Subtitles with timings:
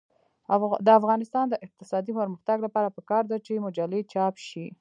[0.85, 4.65] د افغانستان د اقتصادي پرمختګ لپاره پکار ده چې مجلې چاپ شي.